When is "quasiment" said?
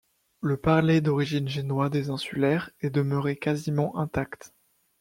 3.37-3.95